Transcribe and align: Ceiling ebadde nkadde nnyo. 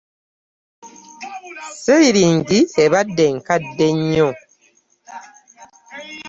Ceiling 1.83 2.37
ebadde 2.83 3.25
nkadde 3.37 3.87
nnyo. 3.97 4.29